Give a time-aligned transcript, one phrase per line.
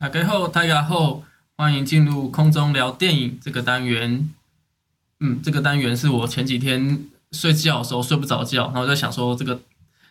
[0.00, 1.24] 打开后，大家后，
[1.56, 4.30] 欢迎进入空中聊电影这个单元。
[5.18, 9.60] 嗯，这个单元是我前几天睡觉的时候睡不着觉，然后在想说，这个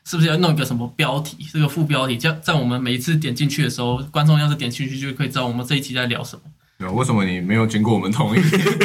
[0.03, 6.41] 是不是要弄一个什么标题，这个副标题，在在我们每一次点进去的时候，观众要是点进去就可以知道我们这一期在聊什么。
[6.79, 8.41] 对，为什么你没有经过我们同意，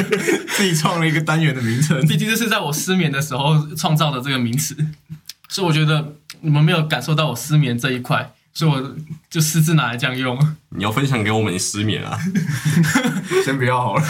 [0.55, 1.99] 自己创了一个单元的名称？
[2.07, 4.73] 毕竟这是在我失眠的时候创造的这个名词，
[5.49, 8.95] 所以我觉得你们没有感受到我失眠这一块，所以我
[9.29, 10.37] 就私自拿来这样用。
[10.69, 12.17] 你要分享给我们，你失眠啊？
[13.43, 14.03] 先不要好了，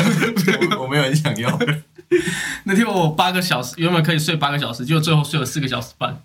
[0.78, 1.60] 我 我没有很想要。
[2.66, 6.24] 那天我八个小时，原本可以睡八个小时，结果最后睡了四个小时半。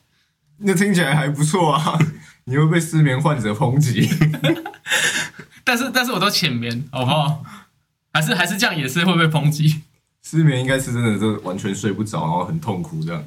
[0.59, 1.99] 那听起来还不错啊！
[2.45, 4.09] 你会被失眠患者抨击，
[5.63, 7.45] 但是但是我都浅眠，好不好？
[8.13, 9.83] 还是还是这样，也是会被抨击。
[10.23, 13.23] 失眠应该是真的，就完全睡不着，然后很痛苦这样。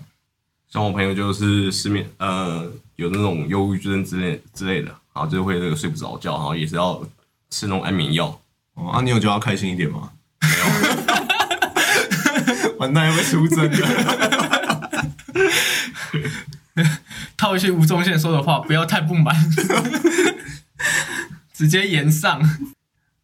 [0.72, 7.06] 像我朋友就是失眠，呃，有那种忧郁症之类之类的，然后就会那个睡不着觉，然后也是要
[7.50, 8.28] 吃那种安眠药。
[8.76, 10.12] 哦，啊，你有觉得要开心一点吗？
[10.42, 10.48] 没
[12.64, 14.90] 有， 完蛋要被出征了。
[17.36, 19.36] 套一句吴宗宪说的话，不要太不满，
[21.54, 22.40] 直接延上。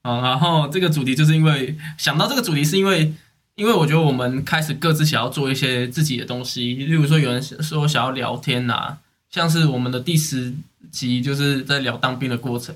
[0.01, 3.13] 啊，然后这个主题就是因为想到这个主题，是因为
[3.57, 8.97] 因为我觉得我们开始各自想要做一些自己的东西，例如说有人说想要聊天呐，
[9.31, 10.53] 像是我们的第十
[10.91, 12.75] 集就是在聊当兵的过程，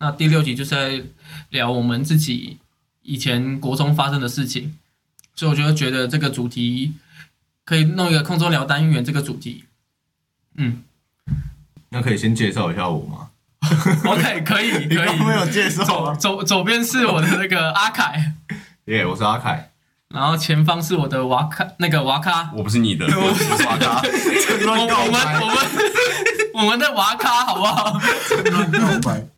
[0.00, 1.02] 那第六集就是在
[1.48, 2.58] 聊我们自己
[3.02, 4.74] 以前国中发生的事情，
[5.34, 6.92] 所以我就觉得这个主题
[7.64, 9.64] 可以弄一个空中聊单元这个主题。
[10.56, 10.82] 嗯
[11.88, 13.30] 那可以先介绍一下我吗？
[14.04, 15.18] OK，可以，可以。
[15.24, 16.14] 没有介绍左啊？
[16.14, 18.34] 左左边是我的那个阿凯，
[18.84, 19.67] 耶，我是阿凯。
[20.14, 22.50] 然后前方是我的瓦卡，那个瓦卡。
[22.56, 24.02] 我不是你的， 我是瓦卡。
[24.02, 25.56] 我我们我们
[26.54, 28.00] 我们的瓦卡好不好？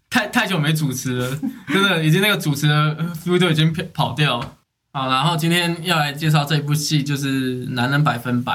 [0.08, 4.52] 太太久没主持了，真的已经那个主持的 feel 都已经跑跑掉了。
[4.92, 8.52] 好，然后今天要来介绍这一部戏，就是《男人百分百》。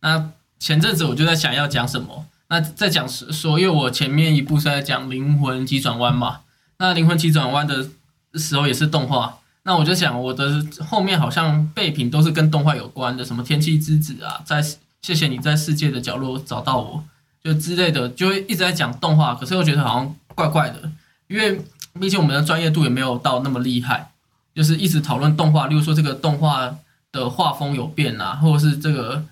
[0.00, 6.40] 那前阵子我就在想要讲什么，那在讲说，因为我前面一部是在讲灵魂急转弯嘛，
[6.78, 7.88] 那灵魂急转弯的
[8.34, 14.62] 时候也是动画，那我就想我的后面好像备品都是跟动画有关的，什么天气之子啊，在
[15.02, 17.02] 谢谢你在世界的角落找到我，
[17.42, 20.88] 就之类的，就会一直在讲动画，可是又觉得好像怪怪的，
[21.26, 21.60] 因为
[22.00, 24.12] 毕竟我们的专业度也没有到那么厉害，
[24.54, 26.76] 就是一直讨论动画，例如说这个动画
[27.10, 29.24] 的画风有变啊，或者是这个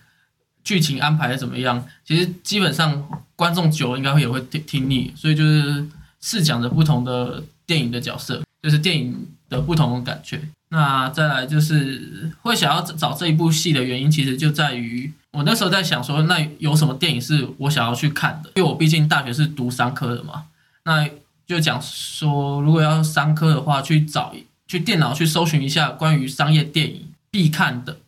[0.65, 5.87] 剧情安排怎么样，其实基本上观众久了应该会也会听听腻，所以就是
[6.21, 10.41] 试讲着不同的电影的角色，就是电影的不同的感觉。
[10.71, 18.51] 那再来就是会想要找这一部戏的原因，其实就在于我那时候在想说，那有什么电影是我想要去看的？
[18.57, 20.47] 因为我毕竟大学是读商科的嘛，
[20.85, 21.09] 那
[21.47, 24.35] 就讲说，如果要商科的话，去找
[24.67, 27.99] 去电脑去搜寻一下关于商业电影必看的，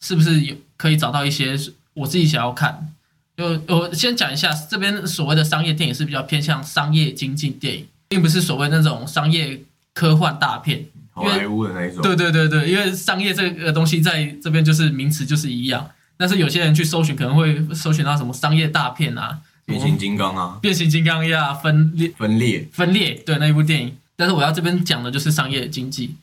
[0.00, 1.58] 是不是有可以找到一些
[1.94, 2.92] 我自己想要看？
[3.36, 9.60] 就我先讲一下，这边所谓的商业电影是比较偏向商业经济电影，并不是所谓那种商业
[9.94, 10.84] 科幻大片。
[11.12, 12.02] 好莱坞的那一种。
[12.02, 22.68] 对对对对，因为商业这个东西在这边就是名词就是一样，但是有些人去搜寻可能会搜寻到什么商业大片啊，变形金刚啊，变形金刚呀、分裂分裂。
[22.72, 23.96] 分裂，对那一部电影。
[24.16, 26.16] 但是我要这边讲的就是商业经济，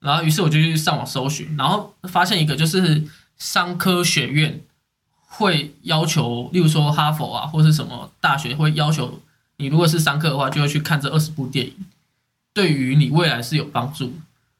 [0.00, 3.04] 然后于是我就去上网搜寻，然后发现一个就是
[3.38, 4.60] 商科学院
[5.26, 9.20] 会要求，例如说哈佛啊或是什么大学会要求
[9.56, 11.72] 你，如果是商科的话，就会去看这二十部电影，
[12.58, 14.12] 对于你未来是有帮助。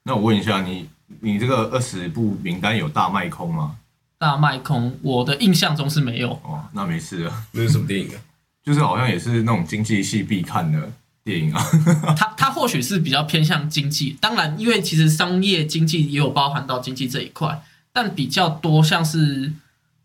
[0.04, 0.88] 那我问一下，你
[1.18, 3.74] 你这个二十部名单有大卖空吗？
[4.18, 6.30] 大卖空，我的印象中是没有。
[6.44, 8.20] 哦，那没事了，那是什么电影啊？
[8.62, 10.92] 就是好像也是那种经济系必看的
[11.24, 11.60] 电影啊。
[12.16, 17.60] 它它或许是比较偏向经济，当然，因为其实商业经济也有包含到经济这一块，
[17.92, 19.52] 但比较多像是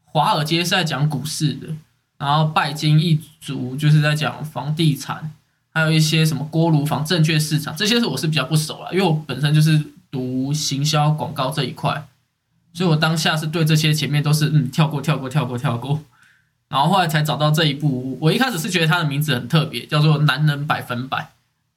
[0.04, 1.68] 华尔街是在讲股市的，
[2.18, 5.32] 然后拜金一族就是在讲房地产，
[5.74, 9.82] 还有一些什么锅炉房、证券市场，这些是我是比较不熟啦，因为我本身就是
[10.12, 12.06] 读行销广告这一块，
[12.74, 16.00] 所以我当下是对这些前面都是嗯跳过跳过跳过跳过，
[16.70, 18.16] 然后后来才找到这一部。
[18.22, 21.18] 我一开始是觉得它的名字很特别，叫做《男人百分百》，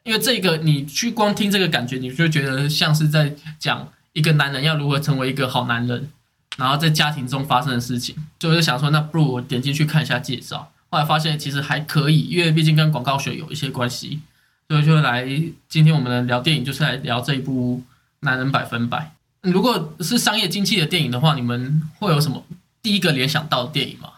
[0.04, 6.10] 因为这个你去光听这个感觉，你就觉得像是在讲一个男人要如何成为一个好男人，
[6.58, 8.14] 然后在家庭中发生的事情。
[8.38, 10.70] 所以我就想说，那不如我点进去看一下介绍。
[10.96, 14.18] 后来发现其实还可以，因为毕竟跟广告学有一些关系，
[14.66, 15.28] 所以就来
[15.68, 17.76] 今天我们聊电影，就是来聊这一部
[18.20, 19.12] 《男人百分百》。
[19.52, 22.42] 如果是商业经济的电影的话，你们会有什么
[22.82, 24.08] 第一个联想到的电影吗？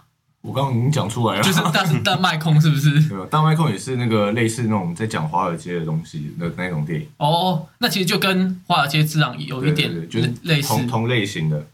[0.41, 3.27] 我刚刚已经讲出来了，就是大大 麦空是不是？
[3.29, 10.69] 大麦空也是那个类似那种在讲华尔街的东西的那种电影，哦，那其实就跟《华尔街之狼》有一点就是类似。
[10.69, 11.67] 同同类型的。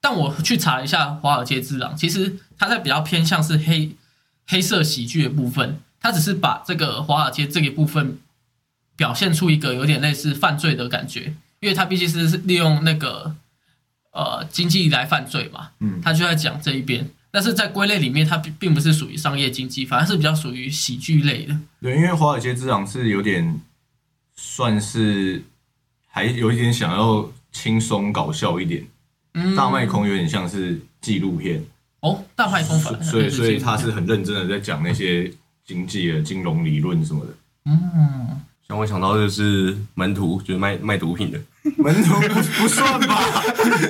[0.00, 3.90] 但我去查了一下《华尔街之狼》，其实它在比较偏向是黑
[4.46, 8.18] 黑色喜剧的部分，它只是把这个华尔街这一部分
[8.96, 13.34] 表现出一个有点类似犯罪的感觉，因为它毕竟是是利用那个
[14.12, 17.08] 呃经济来犯罪嘛，嗯，他就在讲这一边。
[17.28, 21.54] 但是在归类里面，它并并不是属于商业经济，反而是比较属于喜剧类的。
[21.82, 23.60] 对，因为华尔街之狼是有点
[24.34, 25.42] 算是
[26.08, 28.86] 还有一点想要轻松搞笑一点，
[29.34, 31.62] 嗯，大麦空有点像是纪录片，
[32.06, 35.30] 哦，大麦空反而所以所以他是是很认真的在讲那些
[35.66, 37.32] 经济的金融理论什么的。
[37.66, 41.38] 嗯，像我想到的就是门徒，就是卖卖毒品的，
[41.76, 42.14] 门徒？
[42.28, 43.42] 不不算吧？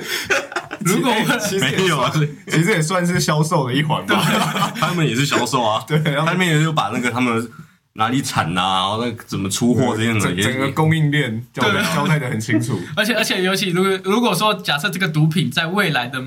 [0.81, 2.11] 如果其实也没有啊，
[2.47, 4.71] 其实也算是销售的一环吧。
[4.75, 7.49] 他们也是销售啊， 对，然后他们也就把那个他们
[7.93, 12.79] 哪里产呐、然后那怎么出货这样的整整个供应链交代交代的很清楚。
[12.95, 16.23] 而且而且，尤其如果如果说假设这个毒品在未来的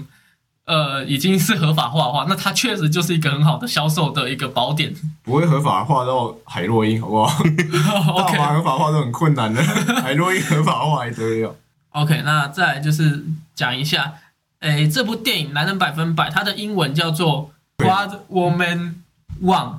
[0.71, 4.95] 呃已经是合法化的话，那它确实就是一个很好的销售的一个宝典。
[5.25, 7.43] 不会合法化到海洛因，好不好？
[8.17, 9.61] 大 OK 麻合法化都很困难的，
[10.01, 11.57] 海洛因合法化还得了
[11.91, 13.25] ？OK，那再来就是
[13.57, 14.15] 讲一下，
[14.61, 17.51] 诶，这部电影《男人百分百》，它的英文叫做
[17.85, 18.95] 《What Woman
[19.43, 19.73] Want》。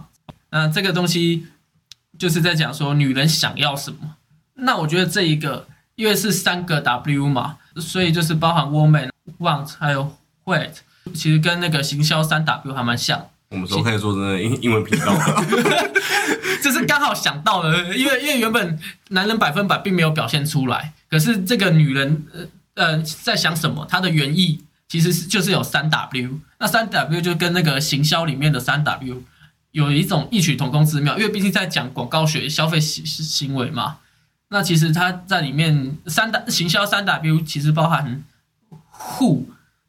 [0.49, 1.47] 那这个东西
[2.19, 4.15] 就是在讲说女人想要什么。
[4.55, 9.09] 那我觉得这一个，因为是三个 W 嘛，所以就是包含 Woman
[9.39, 10.11] Want 还有
[10.45, 10.73] What，
[11.13, 13.27] 其实跟那个行销三 W 还蛮像。
[13.49, 15.13] 我们都可以做真的英英文频道，
[16.63, 18.79] 就是刚好想到了，因为因为原本
[19.09, 22.45] 男人百分百并没有表现出来，可是这个女人呃
[22.75, 29.21] 呃在想什么，她的原意其实是就是有三 W，那三 W 就跟那个行销里面的三 W
[29.71, 33.97] 有一种异曲同工之妙，因为毕竟在讲广告学消费行行为嘛。
[34.47, 38.23] 那其实它在里面三行销三 W 其实包含
[39.17, 39.43] Who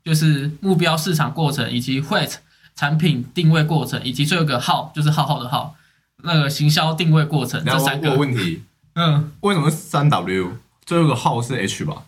[0.04, 2.30] 就是目标市场过程，以及 What
[2.74, 5.76] 产品定位过程，以及最后一个 How 就是浩浩的号。
[6.24, 8.62] 那个行销定位过程这三个，问题，
[8.94, 10.56] 嗯，为什么是三 W？
[10.86, 12.04] 最后一个号是 H 吧？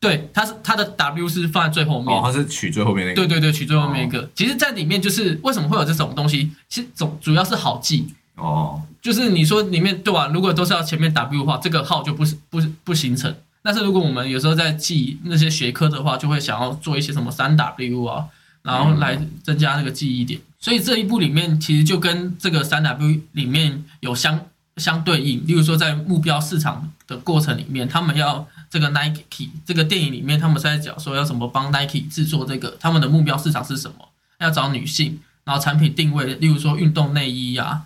[0.00, 3.14] 对，它是它的 W 是放在最后面，哦，它是取最后面那个。
[3.14, 4.28] 对对对，取最后面一个。
[4.34, 13.32] 其实，在里面就是为什么会有这种东西，其实总主要是好记，哦，就是你说里面对吧、如果都是要前面 W 的话，这个号就不是不是不形成。
[13.68, 18.24] 但是如果我们有时候在记那些学科的话，就会想要做一些什么三 W 啊，
[18.62, 20.40] 然后来增加那个记忆点。
[20.58, 24.40] 所以这一部里面其实就跟这个三 W 里面有相
[24.78, 25.46] 相对应。
[25.46, 34.08] 例如说，在目标市场的过程里面，他们要这个 Nike 这个电影里面，他们在讲说要怎么帮 Nike 制作这个，他们的目标市场是什么？
[34.38, 37.82] 要找女性，然后产品定位，例如说运动内衣啊，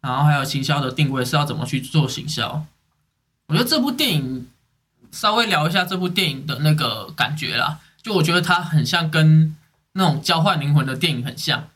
[0.00, 2.64] 然后还有行销的定位是要怎么去做行销。
[3.48, 4.46] 我觉得这部电影
[5.12, 9.56] 稍微聊一下这部电影的那个感觉啦，就我觉得它很像跟
[9.92, 11.68] 那种交换灵魂的电影很像，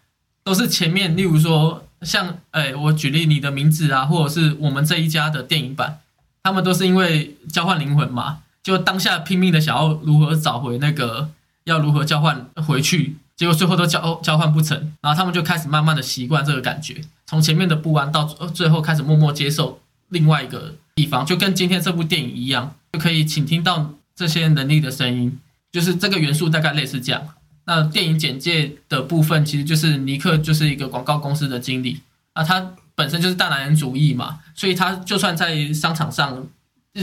[0.44, 6.00] 都是前面例如说像哎，我举例你的名字啊，或者是我们这一家的电影版，
[6.42, 11.30] 他们都是因为交换灵魂嘛，就当下拼命的想要如何找回那个
[11.64, 25.38] 要如何交换回去，结果最后都交交换不成，然后他们就开始慢慢的习惯这个感觉，从前面的不安到最最后开始默默接受另外一个地方，就跟今天这部电影一样，就可以倾听到这些能力的声音，
[25.72, 27.26] 就是这个元素大概类似这样。
[27.64, 32.02] 那电影简介的部分，其实就是尼克就是一个广告公司的经理
[32.34, 36.46] 啊，他本身就是大男人主义嘛，所以他就算在商场上，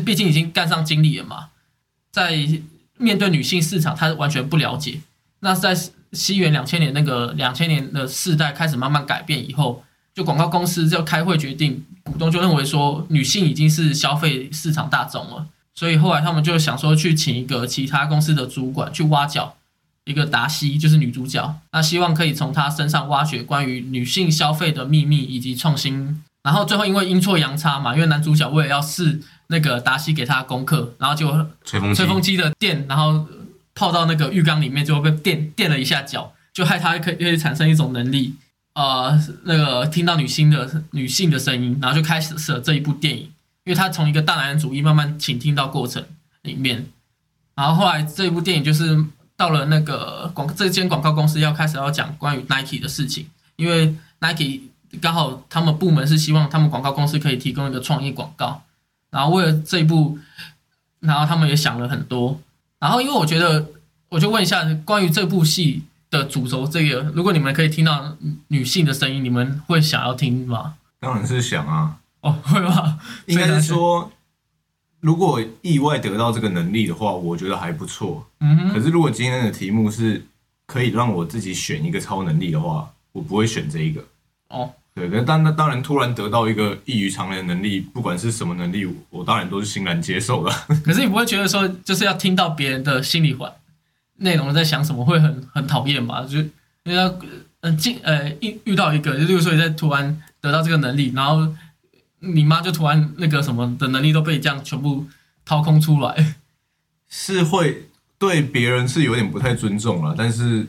[0.05, 1.47] 毕竟已经干上经理了嘛，
[2.11, 2.47] 在
[2.97, 5.01] 面对女性市场，他完全不了解。
[5.39, 5.75] 那在
[6.11, 9.83] 西元两千年那个两千年的世代开始慢慢改变以后，
[10.17, 15.45] 就广告公司就开会决定，股东就认为说女性已经是消费市场大众了，
[15.75, 19.55] 所以后来他们就想说去请一个其他公司的主管去挖角
[20.05, 26.23] 一个达西，就是女主角，那希望可以从她身上挖掘关于女性消费的秘密以及创新。
[26.41, 31.29] 然后最后因为阴错阳差嘛，因为男主角为了要试那个达西给他的功课，然后就
[31.63, 33.23] 吹风机吹，风机的电，然后
[33.75, 38.33] 泡到那个浴缸里面，就被电电了一下脚，就害他可以可以产生一种能力，
[38.77, 43.23] 呃，那个听到女性的女性的声音，然后就开始了这一部电影，
[43.63, 46.05] 因为他从一个大男人主义慢慢倾听到过程
[46.43, 46.85] 里面，
[47.55, 49.03] 然后后来这一部电影就是
[49.35, 54.61] 到了那个广这间广告公司要开始要讲关于 Nike 的事情，因为 Nike
[55.01, 58.61] 刚好他们部门是希望他们广告公司可以提供一个创意广告，
[59.09, 60.19] 然后为了这一部，
[60.99, 62.39] 然后他们也想了很多，
[62.77, 63.69] 然后因为我觉得，
[64.09, 68.15] 我就问一下关于这部戏的主轴这个，如果你们可以听到
[68.47, 70.75] 女性的声音，你们会想要听吗？
[70.99, 72.99] 当然是想啊，哦，会吗？
[73.25, 74.11] 应该是说，
[74.99, 78.27] 如果意外得到这个能力的话，我觉得还不错。
[78.39, 80.25] 嗯，可是如果今天的题目是
[80.65, 84.03] 可以让我自己选一个超能力的话，我不会选这一个。
[84.49, 90.51] 哦，对，可是当那当然突然得到一个异于常人的能力，不管是什么能力，我当然都是欣然接受的。
[90.83, 93.51] 可是你不会觉得说，就是要听到别人的心里话
[94.17, 96.25] 内容在想什么，会很很讨厌吧？
[96.29, 96.49] 就因
[96.85, 97.13] 为他
[97.61, 101.47] 嗯进呃遇遇到一个，就例如说你在突然得到这个能力，然后
[102.19, 105.05] 你妈就突然那个什么的能力都被这样全部
[105.45, 106.35] 掏空出来，
[107.09, 110.67] 是会对别人是有点不太尊重了，但是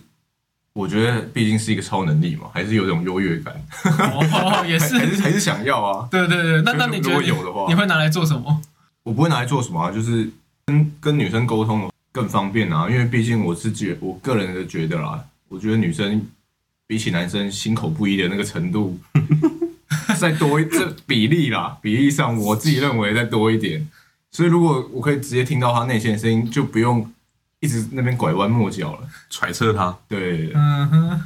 [0.73, 6.07] 我觉得毕竟是一个超能力嘛，还是有种优越感，哦， 也是还，还是还是想要啊。
[6.13, 8.61] 对对对，那那你如觉得你会拿来做什么？
[9.03, 10.31] 我不会拿来做什么、啊，就是
[10.67, 16.27] 跟跟女生沟通更方便啊，因为毕竟我是觉我个人的觉得啦，我觉得女生
[16.87, 18.99] 比起男生心口不一的那个程度，
[20.19, 23.87] 再多一这比例啦，比例上我自己认为再多一点，
[24.31, 27.13] 所以如果我可以直接听到他内心的声音，就不用
[27.61, 29.09] 一直那边拐弯抹角了。
[29.31, 31.23] 揣测他，对，嗯哼，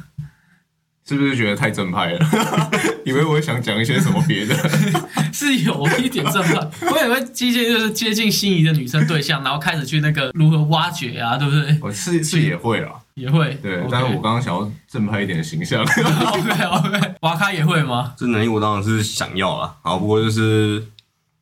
[1.05, 2.19] 是不是觉得太正派了？
[3.05, 4.55] 以为我想讲一些什么别的？
[5.33, 6.53] 是有一点正派，
[6.89, 11.77] 我以为接近就是接近心仪的女生对象，然后开始去那个如何挖掘啊，对不对？
[11.81, 15.81] 我是是也会啦，也会，对但是我刚刚想要正派一点的形象。
[15.83, 18.13] OK OK，瓦卡也会吗？
[18.15, 19.75] 这能力我当然是想要了。
[19.81, 20.85] 好，不过就是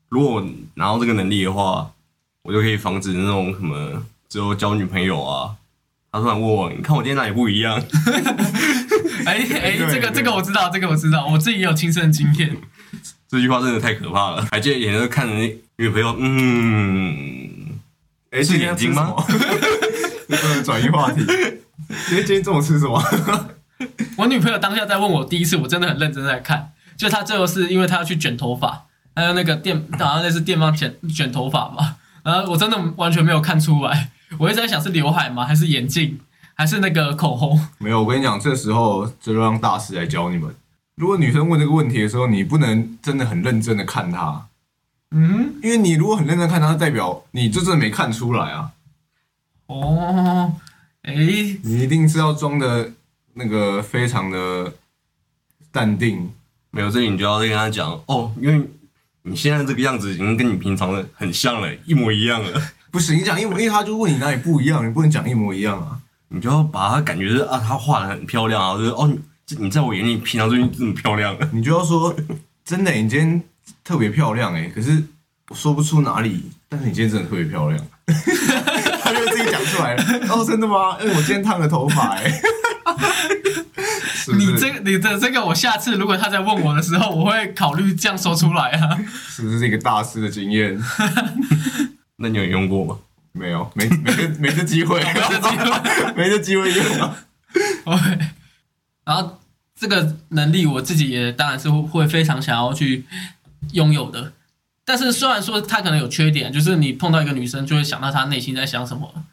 [0.09, 0.43] 如果
[0.75, 1.91] 拿到这个能力的话，
[2.43, 5.51] 我就可以防止那种什么之后交女朋友啊，
[6.11, 7.79] 他突然问我，你看我今天哪里不一样？
[9.25, 12.55] 哎哎，对这个这个我知道，这个我知道，我自己也有亲身经验。
[13.29, 14.45] 这句话真的太可怕了。
[14.51, 17.79] 还记得以前就看着那女朋友，嗯，
[18.31, 19.15] 哎，是眼睛吗？
[20.27, 21.23] 这 不能转移话题。
[21.25, 23.01] 今天今天中午吃什么？
[24.17, 28.85] 我女朋友当下在问我第一次，我真的很认真在看，就她最后是因为她要去卷头发，
[29.15, 35.45] 还有那个电，好像那是电棒卷卷头发吧，然后我真的完全没有看出来，我一直在想是刘海吗？
[35.45, 36.19] 还是眼镜？
[36.61, 37.59] 还是那个口红？
[37.79, 40.55] 没有，我跟你讲，这时候就让大师来教你们。
[40.93, 44.45] 如果女生问这个问题的时候，你不能真的很认真的看她，
[45.09, 48.73] 嗯，因为你如果很认真看她，代表你就真的没看出来啊。
[49.65, 50.53] 哦，
[51.01, 52.91] 哎，你一定是要装的
[53.33, 54.71] 那个非常的
[55.71, 56.31] 淡定，
[56.69, 58.69] 没有这里你就要跟他讲哦，因为
[59.23, 62.61] 你现在这个样子已经跟你平常的很像了，一模一样了。
[62.91, 65.97] 不是你讲一模，因为他就问你哪里不一样，你不能讲一模一样啊。
[66.33, 69.05] 你就要把它感觉是啊，他画的很漂亮啊，就是哦，
[69.49, 71.47] 你你在我眼里平常就这么漂亮了。
[71.51, 72.15] 你就要说，
[72.63, 73.43] 真的、你今天
[73.83, 75.03] 特别漂亮哎、可是
[75.49, 77.85] 我说不出哪里，但是你今天真的特别漂亮。
[79.03, 80.03] 他就自己讲出来了。
[80.33, 80.97] 哦，真的吗？
[81.01, 82.29] 因为我今天烫了头发哎、
[84.15, 88.97] 是是你这个你的这个，我下次如果他在问我的时候，我会考虑这样说出来啊。
[89.27, 90.81] 是不是一个大师的经验？
[92.17, 92.97] 那你有用过吗？
[93.33, 97.17] 没有，没没这没这机会，没这机会， 没这机会用啊。
[97.85, 98.19] OK，
[99.05, 99.39] 然后
[99.75, 103.05] 这个能力我自己也当然是会非常想要去
[103.71, 104.33] 拥有的。
[104.83, 109.23] 但是虽然说他可能有缺点，就是你碰到一个女生就会想到她内心在想什么，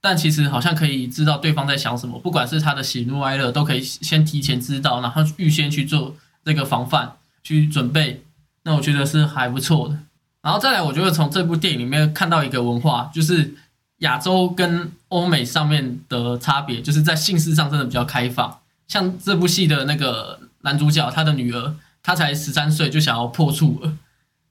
[0.00, 8.22] 但其实好像可以知道对方在想什么，不管是她的喜怒哀乐，都可以先提前知道，然后预先去做这个防范，去准备。
[8.64, 9.98] 那我觉得是还不错的。
[10.46, 13.52] 然后再来，我觉得从这部电影里面看到一个文化，就是
[13.98, 18.60] 亚洲跟欧美上面的差别，就是在姓氏上真的比较开放。
[18.86, 23.92] 像这部戏的那个男主角，他的女儿，他才十三岁就想要破处了，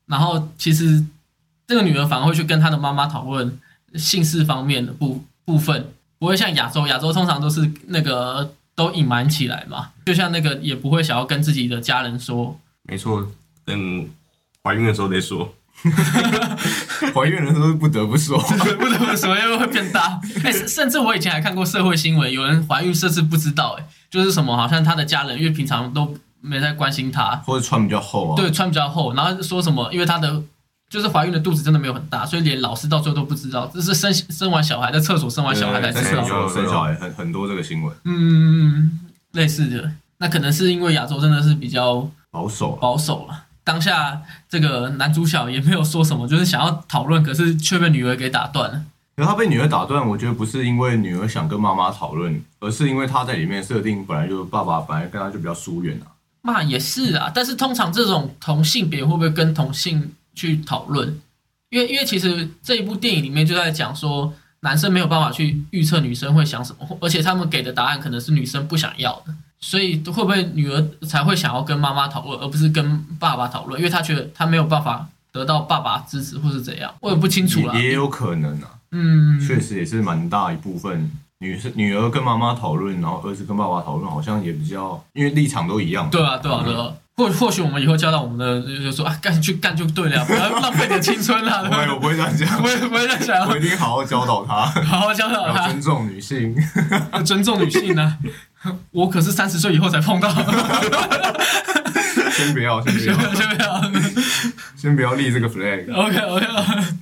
[0.08, 1.06] 然后其实
[1.66, 3.58] 这个女儿反而会去跟她的妈妈讨论
[3.96, 13.26] 姓氏方面的部部分，不会像亚洲，亚洲通常都是那个都隐瞒起来嘛，就像那个也不会想要跟自己的家人说，没错，
[13.64, 14.10] 等
[14.62, 15.56] 怀孕的时候再说。
[17.14, 18.38] 怀孕的时候不得不说，
[18.80, 20.20] 不得不说，因为会变大。
[20.44, 28.36] 哎、甚甚至我以前还看过社会新闻，有人怀孕甚至不知道、哎，就是什么，好像他的家人因为平常都没在关心他，或者穿比较厚啊。
[28.36, 30.42] 对，穿比较厚，然后说什么，因为他的
[30.90, 36.22] 就是怀孕的肚子真的没有很大，所以连老师到最后都不知道，这是生生完小孩在厕所生完，小孩才在知道。
[36.24, 39.00] 生小生小孩很很多这个新闻，嗯，
[39.34, 42.78] 类似的，那可能是因为亚洲真的是比较保守啊。
[42.82, 43.45] 保守了。
[43.66, 48.82] 当下这个男主角也没有说什么，就是想要讨论，可是却被女儿给打断了。
[49.16, 56.12] 然后他被女儿打断，我觉得不是因为女儿想跟妈妈讨论，而是因为他在里面设定本来就爸爸本来跟他就比较疏远啊。
[56.44, 61.20] 那也是啊，但是通常这种同性别会不会跟同性去讨论？
[61.70, 69.34] 因为因为其实这一部电影里面就在讲说，男生没有办法去预测女生会想什么，而且他们给的答案可能是女生不想要的，
[69.68, 73.80] 所以会不会女儿才会想要跟妈妈讨论，而不是跟爸爸讨论？
[73.80, 77.74] 因为她觉得她没有办法得到爸爸支持或是怎样，我也不清楚啦。
[77.74, 81.10] 也也有可能啊，嗯，确实也是蛮大一部分。
[81.40, 86.10] 女生女儿跟妈妈讨论，然后儿子跟爸爸讨论，好像也比较，因为立场都一样。
[86.10, 86.88] 对啊，对啊，对啊。
[87.18, 91.64] 或或许我们以后教导我们的，就说啊，干去干就对了，不要浪费点青春啦。
[91.64, 96.54] 不会，我不会这样讲，不会不会这样讲， 我一定好好教导他， 好好教导他，尊重女性，
[97.26, 98.18] 尊重女性呢。
[98.92, 100.30] 我可是三十岁以后才碰到。
[102.32, 103.82] 先不要，先不要，先不要，
[104.76, 105.94] 先不要立这个 flag。
[105.94, 106.46] OK OK。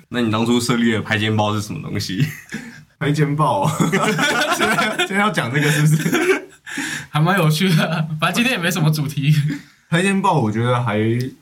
[0.10, 2.24] 那你当初设立的拍肩包是什么东西？
[3.04, 3.70] 拍肩包，
[4.56, 6.48] 现在现在要讲这个是不是？
[7.12, 9.36] 还蛮有趣的，反正今天也没什么主题。
[9.90, 10.98] 拍肩豹我觉得还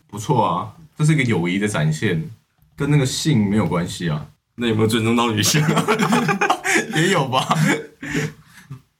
[0.07, 2.27] 不错啊，这是一个友谊的展现，
[2.75, 4.25] 跟那个性没有关系啊。
[4.55, 5.63] 那有没有尊重到女性？
[6.97, 7.47] 也有吧。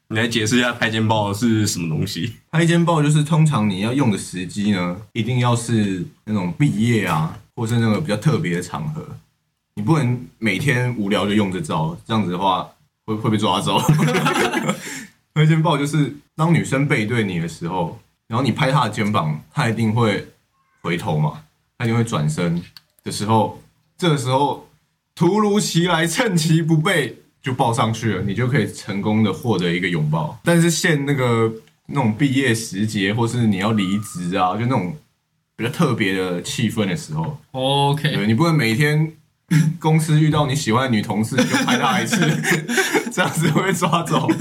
[0.06, 2.34] 你来解释一下拍肩包是什么东西？
[2.52, 9.04] 拍肩包就是通常你要用的时机呢，一定要是那种毕业啊，或是那个比较特别的场合。
[9.74, 12.68] 你不能每天无聊就用这招，这样子的话
[13.06, 13.78] 会会被抓走。
[15.34, 17.98] 拍肩抱就是当女生背对你的时候，
[18.28, 20.28] 然后你拍她的肩膀，她一定会
[20.82, 21.42] 回头嘛，
[21.78, 22.62] 她一定会转身
[23.02, 23.62] 的时候，
[23.96, 24.68] 这个时候
[25.14, 30.38] 突如其来，趁其不备就抱上去了，你就可以成功的获得一个拥抱。
[30.44, 31.50] 但是限那个
[31.86, 34.94] 那种毕业时节，或是你要离职啊，就那种
[35.56, 39.14] 比较特别的气氛的时候，OK，对你不能每天。
[39.78, 42.18] 公司遇到你喜欢的女同事，你就拍她一次，
[43.12, 44.28] 这样子会被抓走。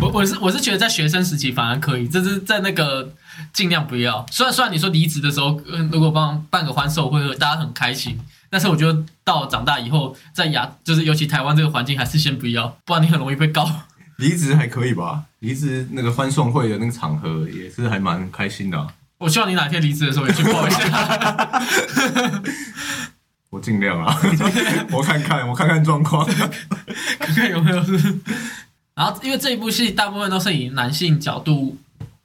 [0.00, 3.12] 我我是我是觉得在学生时期反而可以，就是在那个
[3.52, 4.24] 尽量不要。
[4.30, 5.60] 虽然虽然你说离职的时候，
[5.92, 8.18] 如果帮办个欢送会，大家很开心，
[8.50, 13.68] 但是我觉得到长大以后，在亚就是尤其台湾这个环境，还是先不要，不然你很容易被告。
[14.16, 15.22] 离职还可以吧？
[15.40, 18.86] 离职那个欢送会的那个场合也是还蛮开心的。
[19.18, 21.62] 我希望你哪天离职的时候也去报一下。
[23.52, 24.16] 我尽量啊，
[24.90, 26.26] 我看看，我看看状况，
[27.20, 27.98] 看看有没有是。
[28.94, 31.76] 然后，因为这一部戏大部分都是以男性角度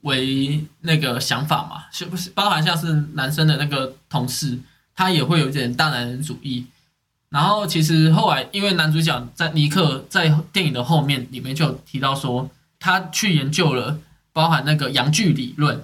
[0.01, 2.29] 为那个想法嘛，是不是？
[2.29, 4.57] 包含像是男生的那个同事，
[4.95, 6.65] 他也会有一点大男人主义。
[7.29, 12.49] 然后，其实后来，因为男主角在尼克在电影的后面里面就有提到说，
[12.79, 13.99] 他去研究了
[14.31, 15.83] 包含那个阳具理论。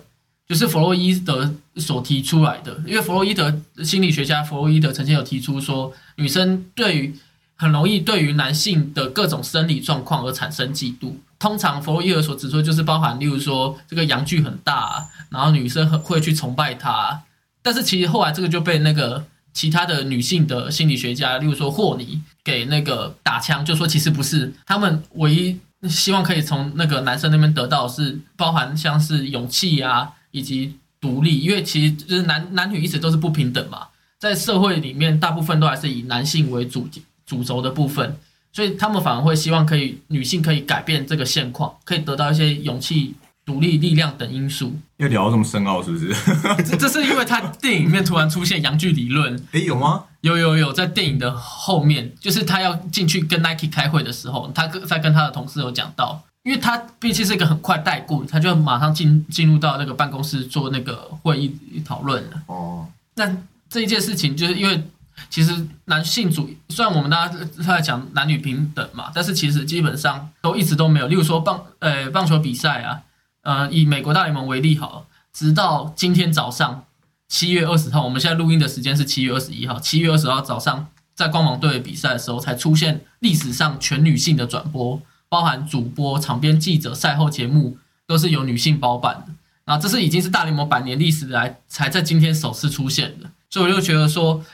[0.53, 7.15] 不是弗洛伊德所提出来的，因为弗洛伊德心理学家弗洛伊德曾经有提出说，女生对于
[7.55, 11.13] 很容易对于男性的各种生理状况而产生嫉妒。
[11.39, 17.23] 通常弗洛伊德所指出就是包含，例如说这个阳具很大，然后女生很会去崇拜他。
[17.63, 30.11] 但是其实后来这个就被那个其他的女性的心理学家，例如说霍尼给那个打枪，就说其实不是，他们唯一希望可以从那个男生那边得到是包含像是勇气啊。
[30.33, 33.87] 以及独立，因为其实就是男男女一直都是不平等嘛，
[34.19, 36.89] 在社会里面，大部分都还是以男性为主
[37.25, 38.17] 主轴的部分，
[38.51, 43.13] 所以他们反而会希望可以女性可以改变这个现况，可以得到一些勇气、
[43.45, 44.75] 独立、力量等因素。
[44.97, 46.13] 要聊这么深奥是不是？
[46.63, 50.05] 这这是因为他电影里面突然出现阳具理论，诶，有吗？
[50.21, 56.23] 有有有，在电影的后面，就是他要进去跟 Nike 开会的时候，他跟在跟他的同事有讲到。
[56.43, 62.43] 因为他毕竟是一个很快带过，他就马上进进入到那个办公室做那个会议讨论了。
[62.47, 63.37] 哦，那
[63.69, 64.83] 这一件事情就是因为
[65.29, 71.07] 其实男性主虽然我们大家在讲男女平等嘛，但是其实基本上都一直都没有。
[71.07, 73.01] 例如说棒呃棒球比赛啊，
[73.43, 76.83] 呃以美国大联盟为例好了，直到今天早上
[77.29, 85.01] 七月二十号，我们现在录音的时间是七月二十一号，七月二十号早上在光芒队比赛的时候才出现历史上全女性的转播。
[85.33, 89.33] 包含主播、场边记者、赛后节目都是由女性包办的，
[89.65, 94.45] 那这是已经是大联盟百年历史来才在今天首次出现的，所以我就觉得说，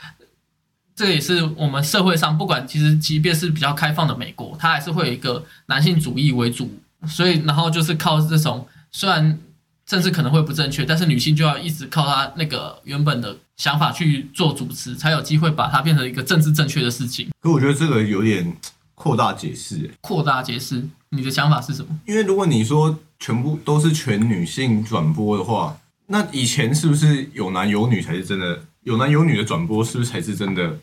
[0.96, 6.72] 这也是我们社会上不管其实即便是比较开放的美国，它还是会有一个男性主义为主，
[7.06, 9.38] 所以然后就是靠这种虽然
[9.84, 17.28] 政治可能会不正确，但是女性就要一直靠她那个原本的想法去做主持，才有机会把它变成一个政治正确的事情。
[17.42, 18.56] 可我觉得这个有点。
[19.00, 21.98] 扩大解释，扩大解释，你的想法是什么？
[22.04, 25.74] 因为如果你说全部都是全女性转播的话，
[26.08, 28.62] 那以前是不是有男有女才是真的？
[28.82, 30.78] 有男有女的转播是不是才是真的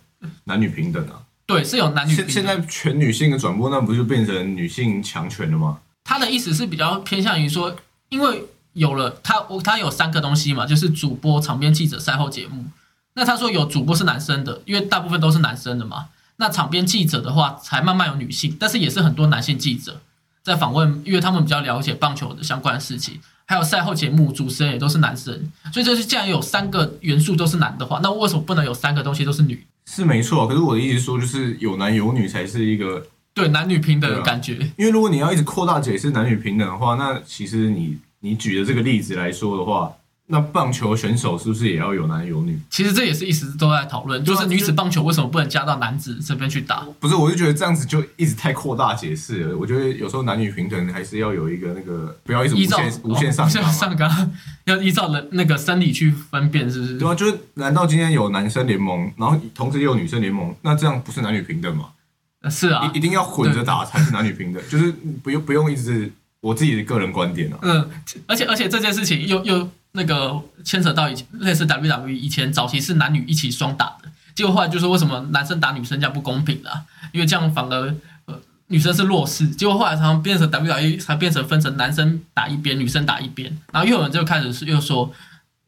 [0.46, 1.22] 男女平等啊？
[1.46, 2.16] 对，是有男女。
[2.16, 5.78] 现现在全女性的转播，那不就变成女性强权了吗？
[6.04, 7.76] 他的意思是比较偏向于说，
[8.10, 12.66] 因为有了他，他有三个东西嘛，就是主播、场边记者、赛后节目。
[13.14, 16.08] 那他说有主播是男生的，因为大部分都是男生的嘛。
[16.38, 20.02] 那场边记者的话，才慢慢有女性，但是也是很多男性记者
[20.44, 23.20] 在访问，因为他们比较了解棒球的相关的事情。
[23.50, 25.34] 还有赛后节目主持人也都是男生，
[25.72, 29.66] 所以就是既然有三个元素都是男的话，那为什么不能有三个东西都是女？
[29.86, 34.56] 是没错，可是我的意思说，就是有男有女才是一个，对男女平等的感觉。
[34.78, 39.94] 因为如果你要一直扩大解释男女平等的话，那其实你你举的这个例子来说的话，
[40.30, 42.60] 那棒球选手是不是也要有男有女？
[42.70, 46.86] 其实这也是一直都在讨论，就是女子棒球为什么不能加到男子这边去打？
[47.00, 49.58] 不是，我就觉得这样子就一直太扩大解释了。
[49.58, 53.72] 我觉得有时候男女平等还是要有一个那个，不要一直无限无限上纲嘛。
[53.72, 54.32] 上纲，
[54.66, 56.98] 要依照人那个生理去分辨，是不是？
[56.98, 61.86] 对啊，就是难道今天有男生联盟，然后同时也有女生联盟，那这样不是男女平等吗？
[62.42, 64.92] 呃是啊一一，定要混着打才是男女平等，就是
[65.24, 67.58] 不用不用一直我自己的个人观点啊。
[67.64, 67.90] 嗯，
[68.28, 77.94] 而且而且这件事情又又那个牵扯到以前类似 WWE 以前早期是男女一起双打的，结果后来就说为什么男生打女生这样不公平啦、因为这样反而
[78.26, 85.12] 呃女生是弱势，结果后来常常变成 WWE 才变成分成男生打一边，女生打一边，然后又有人就开始是又说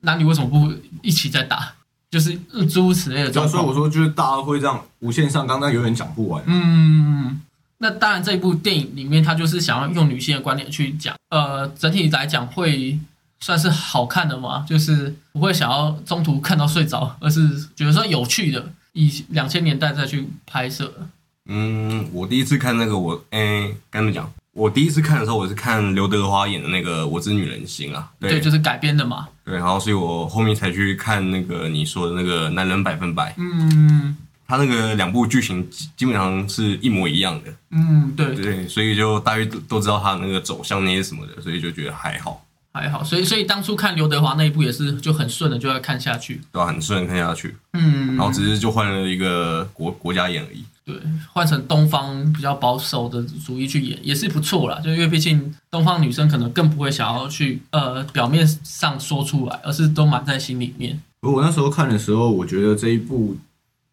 [0.02, 1.74] 男女为什么不一起在打，
[2.12, 3.74] 就是呃诸如此类的状况所以我。
[3.74, 6.44] 说，就是大家会这样无限上纲，但永远讲不完。
[6.46, 7.42] 嗯，
[7.80, 13.00] 那当然，这一部电影里面，他就是想要用女性的观点去讲，呃，整体来讲会
[13.40, 20.94] 算是好看的嘛，就是不会想要中途看到睡着，而是觉得说有趣的，以两千年代再去拍摄。
[21.46, 29.28] 嗯，我第一次看那个我，哎、跟你们讲，我第一次看的时候，我是看刘德华演的那个《我知女人心》啊，对，对就是改编的嘛。
[29.44, 34.18] 对，然后所以我后面才去看那个你说的那个《男人百分百》，嗯。
[34.50, 42.44] 他那个两部剧情基基本上是一模一样的，嗯，对，对，所以就大约都都知道他那个走向那些什么的，所以就觉得还好，
[42.74, 43.04] 还好。
[43.04, 46.42] 所以所以当初看刘德华那一部也是就很顺的就要看下去。
[46.52, 50.64] 对吧、很顺看下去，嗯，然后只是就换了一个国国家演而已。
[50.86, 50.96] 对，
[51.32, 61.00] 换成东方比较保守的主义去演也是不错啦，就因为毕竟东方女生可能更不会想要去呃表面上说出来，而是都瞒在心里面。
[61.20, 63.38] 不过我那时候看的时候，我觉得这一部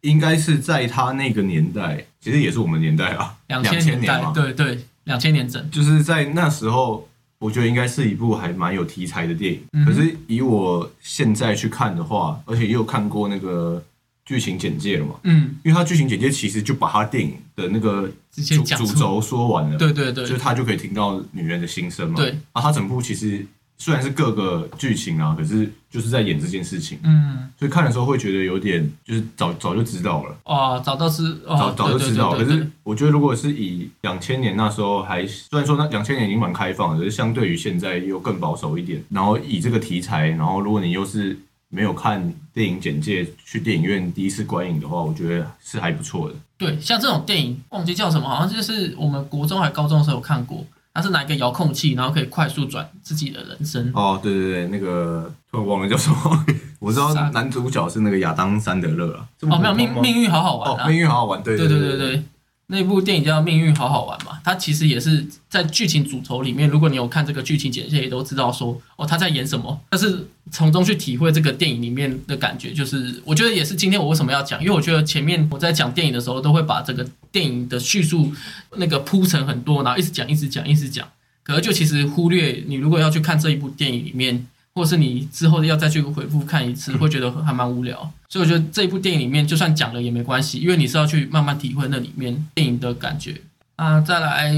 [0.00, 7.06] 应该是在他那个年代，其实也是我们年代啊，两千千年代，嘛，对对，两千年整，就是在那时候，
[7.38, 9.60] 我觉得应该是一部还蛮有题材的电影。
[9.72, 13.82] 嗯可是以我现在去看的话，而且也有看过那个
[14.24, 22.16] 剧情简介了嘛，嗯，因为它剧情简介其实就把它电影的那个主，主轴说完了，对对对就是他就可以听到女人的心声嘛。
[22.16, 23.46] 对，啊，他整部其实
[23.78, 30.36] 虽然是各个剧情啊，可是就是在演这件事情，嗯，所以看的时候会觉得有点就是早早就知道了。
[30.44, 39.02] 哦，早到是早哦，早早就知道，可是我觉得如果是以两千年那时候还，虽然说那两千年已经蛮开放的，可是相对于现在又更保守一点。
[39.10, 46.34] 然后以这个题材，然后如果你又是没有看电影简介去电影院第一次观影的话，我觉得是还不错的。
[46.58, 50.64] 对，像这种电影忘记叫什么，好像就是我们国中还高中的时候有看过，
[50.96, 53.92] 它是拿一个遥控器，然后可以快速转自己的人生。
[53.94, 56.46] 哦，对对对，那个突然忘了叫什么，
[56.78, 59.28] 我知道男主角是那个亚当·山德勒啊。
[59.42, 60.88] 哦，没有命命运好好玩哦，啊！
[60.88, 62.22] 命运好好玩，对对对对，
[62.68, 78.32] 那部电影叫《命运好好玩》嘛，它其实也是在剧情主轴里面，如果你有看这个剧情简介，也都知道说哦他在演什么，但是从中去体会这个电影里面的感觉，就是我觉得也是今天我为什么要讲，因为我觉得前面我在讲电影的时候，都会把这个电影的叙述
[78.76, 81.08] 那个铺陈很多，然后一直讲一直讲一直讲，
[81.44, 84.46] 可是就其实忽略你如果要去看这一部电影里面。
[84.76, 87.96] 或者是你之后要再去回复看一次，会觉得还蛮无聊。
[88.28, 93.40] 所以我觉得这一部电影里面，就算讲了也没关系，因为你是要去慢慢体会那里面电影的感觉。
[93.76, 94.52] 啊，再来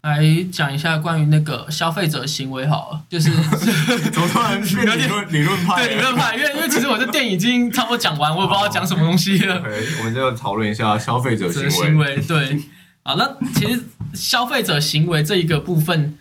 [0.00, 3.30] 来讲一下关于那个消费者行为好了，就是
[4.10, 5.86] 怎么突然变理论 理论派？
[5.86, 9.62] 对理论派，因为因为其实我这电影已经差不多讲完，我也不知道讲什么东西了。
[9.98, 11.70] 我们就讨论一下消费者行为。
[11.70, 12.62] 行为，对
[13.02, 13.82] 啊，那其实
[14.14, 16.16] 消费者行为这一个部分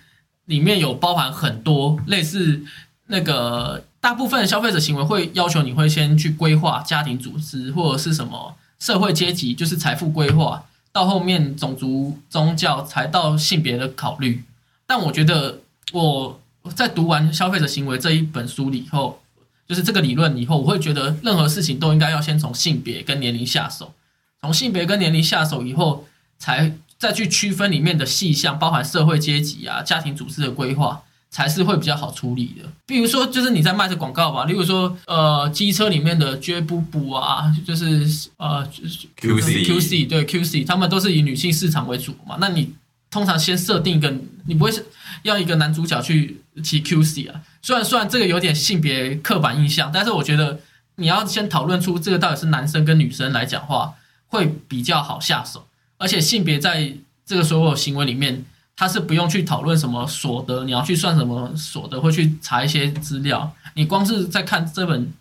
[0.46, 2.62] 里面有包含很多类似
[3.08, 14.44] 那个大部分消费者行为会要求你会先去规划家庭组织或者是什么社会阶级，就是财富规划，到后面种族、宗教，才到性别的考虑。
[14.86, 15.60] 但我觉得
[15.92, 16.40] 我
[16.76, 19.22] 在读完《消费者行为》这一本书以后，
[19.68, 23.94] 就是这个理论以后，我会觉得任何事情都应该要先从性别跟年龄下手。
[24.42, 26.06] 从性别跟年龄下手以后，
[26.38, 31.02] 才再去区分里面的细项，包含社会阶级啊、家庭组织的规划，
[31.34, 32.70] 才是会比较好处理的。
[32.86, 42.38] 比如说，就是你在卖的广告吧，例如说，呃，机车里面的 J 布布啊，就是呃就是 QC QC 对 QC，他们都是以女性市场为主嘛。
[42.40, 42.72] 那你
[43.10, 44.14] 通常先设定一个，
[44.46, 44.86] 你不会是
[45.24, 47.42] 要一个男主角去骑 QC 啊？
[47.64, 50.60] 虽然虽然这个有点性别刻板印象，但是我觉得
[50.98, 53.96] 你要先讨论出这个到底是男生跟女生来讲话，
[54.28, 55.66] 会比较好下手，
[55.98, 56.94] 而且性别在
[57.26, 63.52] 这个所有行为里面，它是不用去讨论什么所得，你要去算什么所得，会去查一些资料。
[63.76, 65.12] 你光是在看这本，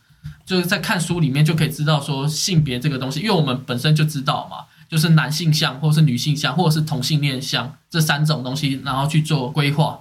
[0.44, 10.00] 就是在看书里面就可以知道说性别这个东西，因为我们本身就知道嘛，就是男性向或是女性向或者是同性恋向这三种东西，然后去做规划。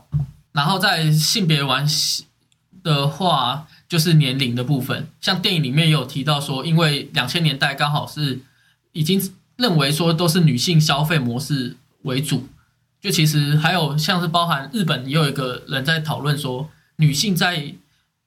[0.54, 1.86] 然后在性别完
[2.84, 8.42] 的话，就是年龄的部分，像电影里面也有提到说，因为两千年代刚好是
[8.92, 9.22] 已经
[9.58, 12.50] 认为说都是女性消费模式为主，
[13.02, 17.74] 就其实还有像是包含日本也有一个人在讨论说，女性在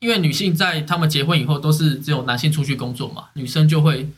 [0.01, 4.11] 因为女性在他们结婚以后都是只有男性出去工作嘛，女生就会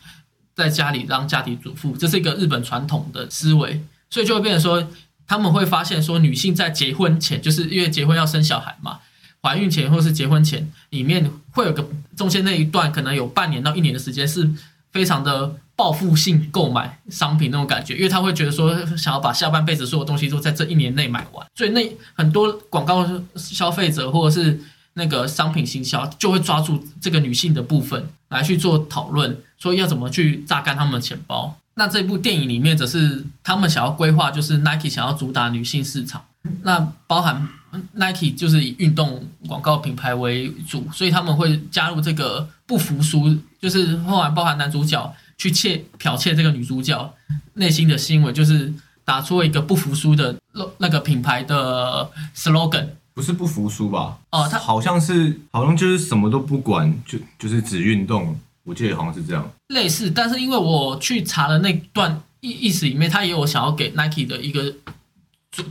[0.55, 4.85] 在家里当家庭主妇，这是一个日本传统的思维，所以就会变成说。
[5.29, 8.99] 他们会发现说，女性在结婚前，就是因为结婚要生小孩嘛，
[9.41, 14.49] 怀孕前或是结婚前，里面会有个中间那一段，可能有半年到一年的时间，是
[14.89, 24.59] 非常的报复性购买商品那种感觉，因为他会觉得说，想要把下半辈子所有东西都在这一年内买完，所以那很多广告消费者或者是
[24.95, 31.55] 那个商品行销就会抓住这个女性的部分来去做讨论，说要怎么去榨干他们的钱包。
[31.75, 36.25] 那这部电影里面则是他们想要规划，就是 Nike 想要主打女性市场，
[36.63, 37.47] 那包含
[37.93, 47.13] Nike 就是以运动广告品牌为主，所以他们会加入这个不服输，就是后来包含男主角去窃剽窃这个女主角
[47.53, 48.73] 内心的新闻，就是
[49.05, 50.35] 打出一个不服输的
[50.79, 54.17] 那个品牌的 slogan，不是不服输吧？
[54.31, 58.37] 哦，他好像是好像就是什么都不管，就就是只运动。
[58.63, 64.75] 我记得好像是这样，类似，但是因为我去查了那段意意思里面，他也有想要给 Nike 的一个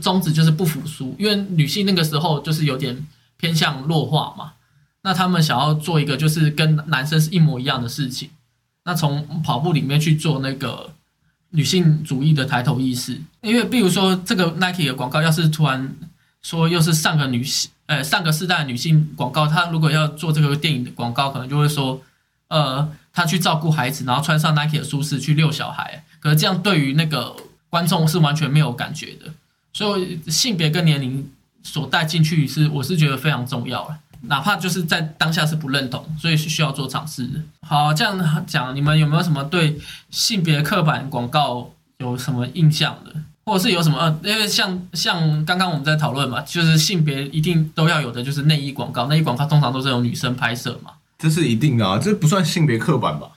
[0.01, 3.05] 宗旨，就是不服输，因为女性那个时候就是有点
[3.37, 4.53] 偏向弱化嘛，
[5.03, 8.31] 那他们想要做一个就是跟男生是一模一样的事情，
[8.87, 10.89] 那从跑步里面去做那个
[11.49, 15.93] 女性主义的抬头意识，因为比如说这个 Nike 的广告，要是突然
[16.41, 22.01] 说又是上个女性，呃，上个世代女性广告，她如果要做这个电影的广告，可能就会说。
[22.49, 27.35] 呃，她去照顾孩子，然后穿上 Nike 的舒适去遛小孩，可是这样对于那个
[27.69, 29.33] 观众是完全没有感觉的。
[29.73, 31.29] 所以性别跟年龄
[31.61, 33.99] 所带进去是，我是觉得非常重要了。
[34.21, 37.39] 哪怕就是在当下是不认同，所以是需要做尝试的。
[37.61, 43.13] 好，这样讲，你们有没有什么对性别刻板广告有什么印象的，
[43.45, 43.97] 或者是有什么？
[43.97, 49.07] 呃，因为像像刚刚我们在讨论嘛，就是性别一定都要有的，就是内衣广告。
[49.07, 50.91] 内衣广告通常都是由女生拍摄嘛。
[51.17, 53.27] 这是一定的啊，这不算性别刻板吧？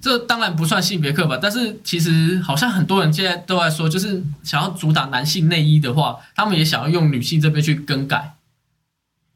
[0.00, 8.34] 这当然不算性别刻板，但是其实好像很多人现在都在说，就是想要主打男性内衣的话，他们也想要用女性这边去更改。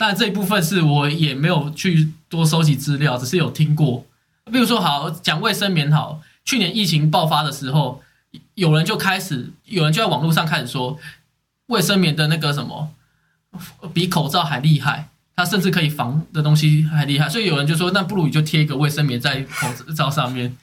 [0.01, 4.07] 但这一部分是我也没有去多收集资料，只是有听过。
[4.51, 8.01] 比如说，好讲卫生棉，好，去年疫情爆发的时候，
[8.55, 10.99] 有人就开始，有人就在网络上开始说，
[11.67, 12.95] 卫生棉的那个什么，
[13.93, 15.11] 比口罩还厉害。
[15.37, 20.57] 它甚至可以防的东西还厉害，所以有人就说，那不如你就贴一个卫生棉在口罩上面，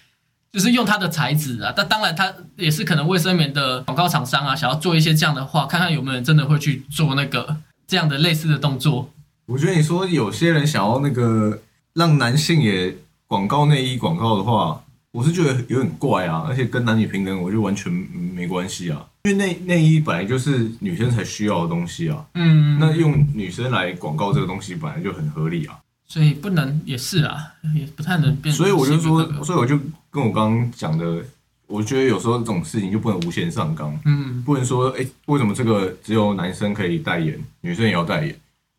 [0.51, 1.71] 就是用它的材质啊。
[1.77, 9.11] 但当然，它也是可能卫生棉的广告厂商啊，想要做一些这样的话，看看有没有人真的会去做那个这样的类似的动作。
[9.47, 11.59] 我觉得你说有些人想要那个
[11.93, 14.83] 让男性也广告内衣广告的话。
[15.11, 19.03] 我是觉得有点怪啊，而且跟男女平等，我就完全没关系啊。
[19.23, 22.23] 因为内内衣本来就是女生才需要的东西啊。
[22.35, 25.79] 嗯，那用女生来广告这个东西本来就很合理啊。
[26.05, 27.35] 所以不能也是啊，
[27.73, 28.53] 也不太能变。
[28.53, 29.79] 所以我就说，所以我就
[30.11, 31.23] 跟我刚刚讲的，
[31.65, 33.97] 我觉得有时候这种事情就不能无限上纲。
[34.05, 38.35] 嗯，不能说哎，为什么这个只有男生可以代言，女生也要代言？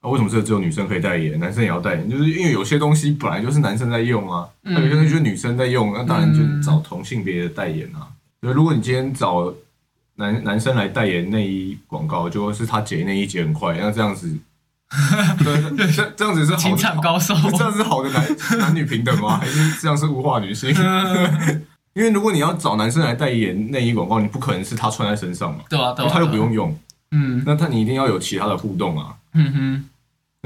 [0.09, 2.09] 啊，为什么这只有女生可以代言，男生也要代言？
[2.09, 8.09] 就是因为有些东西本来就是男生在用啊，那有些东西就是女生在用，那当然就找同性别的代言啊。
[8.41, 9.53] 所以如果你今天找
[10.17, 14.37] 男男生来代言内衣广告，就是他解内衣解很快，那这样子，
[15.45, 19.39] 对，这这样子是情场高手， 这样是好的男男女平等吗？
[19.39, 20.71] 还是这样是物化女性？
[21.95, 26.79] 因为如果你要找男生来代言内衣广告，你不可能是他穿在身上嘛，对啊，他又不用用，
[27.11, 29.15] 嗯，那他你一定要有其他的互动啊。
[29.35, 29.85] 嗯哼，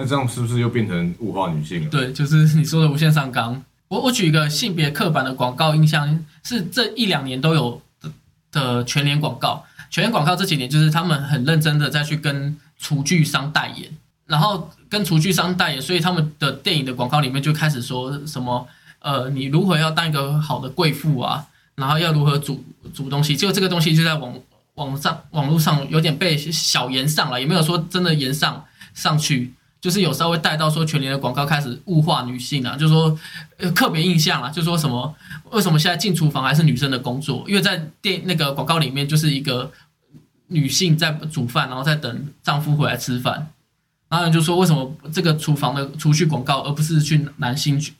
[0.03, 1.89] 那这样是不是又变成物化女性了？
[1.89, 3.63] 对，就是你说的无限上纲。
[3.87, 8.11] 我我举一个性别刻板的广告印象，是这一两年都有的
[8.51, 9.65] 的全联广告。
[9.91, 13.89] 全联广告这几年就是他们很认真的在去跟厨具商代言，
[14.27, 18.67] 然后跟厨具商代言，所以他们的电影的广告里面就开始说什么
[18.99, 24.35] 呃，你如何要当一个好的贵妇啊，然后要如何煮煮东西，就这个东西就在网
[24.75, 28.65] 网上网络上有点被小言上了，也没有说真的言上。
[28.95, 29.51] 上去，
[29.83, 33.19] 就是有稍微带到说全联的广告开始物化女性啊，就是说
[33.59, 35.13] 呃刻别印象啊，就说什么
[35.51, 37.45] 为什么现在进厨房还是女生的工作？
[37.49, 39.73] 因为在电那个广告里面就是一个
[40.47, 43.49] 女性在煮饭，然后在等丈夫回来吃饭，
[44.09, 47.93] 然后就说为什么这个厨房的厨具广告而不是去男性去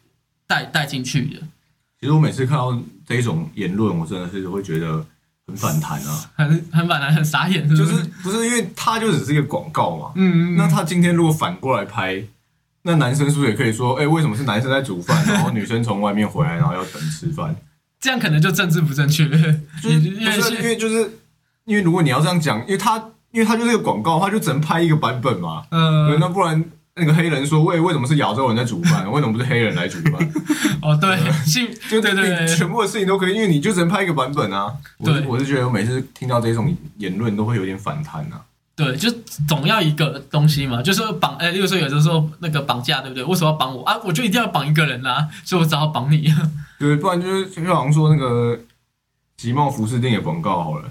[0.47, 1.41] 带带进去的？
[1.99, 5.05] 其实我每次看到这一种言论，我真的是会觉得
[5.53, 7.77] 很反弹啊，很很反弹，很傻眼，是不？
[7.77, 10.13] 就是是不是因为他就只是一个广告嘛？
[10.17, 12.23] 嗯嗯，那他今天如果反过来拍，
[12.83, 17.55] 那男生是不是也可以说，哎、为什么是男生在煮饭，然后女生从外面回来，然后要等吃饭？
[18.01, 19.39] 这样可能就政治不正确了。
[19.83, 21.19] 就是因为就是
[21.65, 22.97] 因为如果你要这样讲，因为他
[23.31, 25.63] 因为他就是一个广告，他就只能拍一个版本嘛。
[25.71, 30.33] 嗯，呃那不然那个黑人说，为为什么是亚洲人在煮饭，为什么不是黑人来煮饭？
[30.83, 34.73] 哦 对，性就对对对全部的事情都可以，因为你就只能拍一个版本啊。
[34.99, 38.43] 我我是觉得我每次听到这种言论都会有点反弹啊。
[38.75, 39.11] 对，就
[39.47, 43.23] 总要一个东西嘛，就是说绑，哎，例如说有的时候那个绑架，对不对？
[43.23, 43.99] 为什么要绑我啊？
[44.05, 46.35] 我就一定要绑一个人啦、所以我只好绑你。
[46.79, 48.59] 对，不然就是就好像说那个
[49.37, 50.91] 集贸服饰店的广告好了，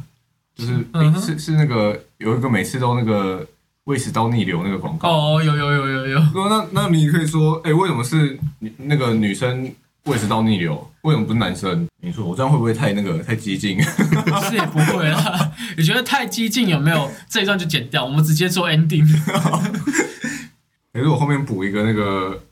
[0.56, 0.86] 就是、
[1.20, 3.46] 是是那个有一个每次都那个
[3.86, 5.10] 胃食道逆流那个广告。
[5.10, 8.40] 哦，有有有有有，说那那你可以说，哎、为什么是
[8.78, 9.72] 那个女生
[10.06, 10.88] 胃食道逆流？
[11.02, 11.88] 为什么不是男生？
[12.02, 13.82] 你说我这样会不会太那个太激进？
[13.82, 15.52] 是也不会啦。
[15.76, 17.12] 你觉得太激进有没有？
[17.28, 19.08] 这一段就剪掉，我们直接做 ending。
[20.94, 22.44] 可是我后面补一个那个，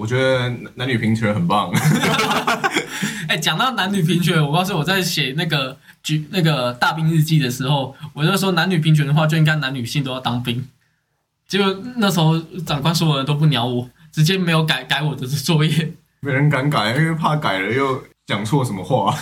[0.00, 1.70] 我觉得男男女平权很棒。
[3.28, 10.66] 哎，讲到男女平权，我告诉我在写那个举那个大兵日记的时候，我就说男女平权的话，就应该男女性都要当兵。
[11.46, 19.14] 结果那时候长官所有人都不鸟我，直接没有改改我的作业，没人敢改，因为怕改了又讲错什么话。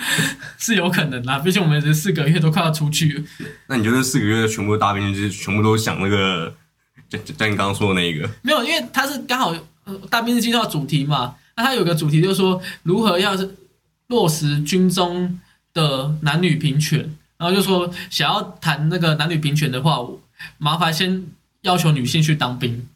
[0.56, 1.38] 是有可能啦。
[1.38, 3.24] 毕竟我们这四个月都快要出去了。
[3.66, 6.54] 那你觉得四个月全部大兵就是全部都想那个，
[7.10, 9.60] 像像你刚刚说的那一个，没有，因为他是刚好呃
[10.08, 13.56] 大兵日记的主题嘛，那它有个主题就是说如何要是
[14.08, 15.38] 落实军中
[15.72, 16.98] 的男女平权，
[17.36, 20.20] 然后就说想要谈那个男女平权的话，我
[20.58, 21.24] 麻烦先
[21.62, 22.86] 要求女性去当兵。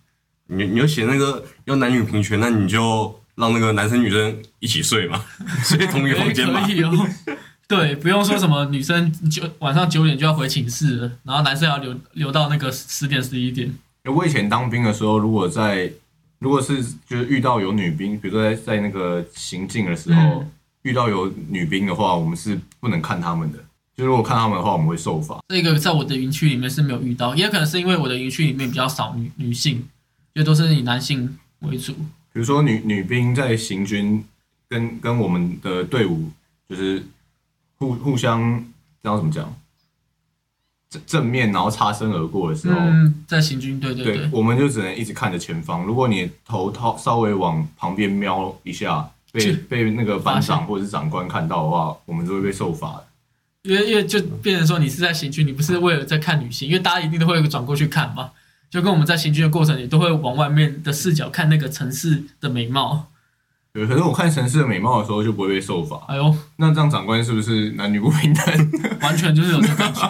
[0.46, 5.24] 你你要写那个要男女平权，那你就让那个男生女生一起睡嘛，
[5.64, 6.72] 睡同一个房间嘛 可。
[6.72, 6.92] 以哦。
[7.66, 13.72] 对，不用说什么女生九晚上九点就要回寝室了，然后男生要留留到那个十点十一点。
[14.04, 15.90] 我以前当兵的时候，如果在
[16.44, 20.50] 如果是就是遇到有女兵，比如说在在那个行进的时候、嗯
[20.84, 23.58] 遇到有女兵的话，我们是不能看他们的。
[23.96, 25.40] 就如果看他们的话，我们会受罚。
[25.48, 29.76] 这个在我的营区里面是没有遇到，也可能是因为我的营区里面比较少女女性，
[30.34, 31.94] 因为都是以男性为主。
[32.34, 34.22] 比如说女女兵在行军
[34.68, 36.30] 跟跟我们的队伍
[36.68, 37.02] 就是
[37.78, 38.62] 互互相
[39.02, 39.50] 这样怎么讲
[40.94, 45.84] 正正面然后擦身而过的时候，嗯，在行军，对对对，我们就只能一直看着前方。
[45.84, 53.06] 如果你头掏稍微往旁边瞄一下，被被那个班长或者是长官看到的话，我们就会被受罚的。
[53.62, 58.30] 因为因为就变成说你是在行军，你不是为了在看女性，因为大家一定都会转过去看嘛，
[58.70, 63.06] 就跟我们在行军的过程你都会往外面的视角看那个城市的美貌。
[63.72, 66.00] 对，可是我看城市的美貌的时候就不会被受罚。
[66.06, 68.70] 哎呦，那这样长官是不是男女不平等？
[69.02, 70.08] 完全就是有这个感觉。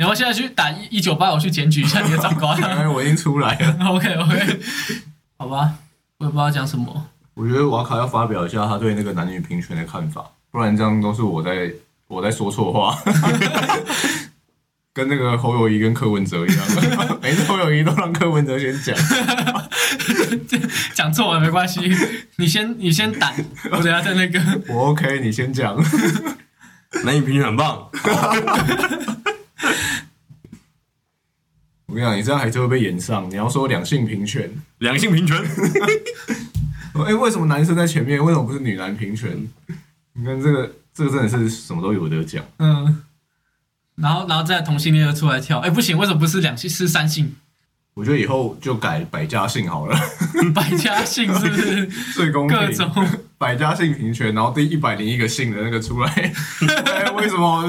[0.00, 2.56] 然后现在去打一一九八，我去检举一下你的长官。
[2.64, 3.76] 哎，我已经出来了。
[3.86, 4.60] OK OK，
[5.36, 5.74] 好吧，
[6.16, 7.06] 我也不知道讲什么。
[7.34, 11.70] 我觉得瓦卡要发表一下他对那个男女平权的看法，不然这样都是我在
[12.08, 12.98] 我在说错话，
[14.94, 16.66] 跟那个侯友谊跟柯文哲一样，
[17.20, 18.96] 每次侯友谊都让柯文哲先讲。
[20.94, 21.78] 讲错了没关系，
[22.36, 23.34] 你先你先打，
[23.70, 24.40] 我等下再那个。
[24.68, 25.76] 我 OK，你先讲。
[27.04, 27.88] 男女平权很棒，
[31.86, 33.28] 我跟你讲，你这样还是会被延上。
[33.28, 35.36] 你要说两性平权，两性平权，
[37.04, 38.22] 哎、为什么男生在前面？
[38.24, 39.48] 为什么不是女男平权？
[40.12, 42.44] 你看这个，这个真的是什么都有得讲。
[42.58, 43.02] 嗯，
[43.96, 47.34] 然后然后再同性恋又出来跳，哎，不行，为什么不是两性是三性？
[47.94, 49.96] 我觉得以后就改百家姓好了，
[50.54, 51.86] 百家姓是不是？
[52.14, 52.56] 最公平。
[52.56, 52.90] 各种
[53.36, 56.32] 百家姓平权，然后第一百零一个姓的那个出来，
[56.86, 57.68] 哎为什么？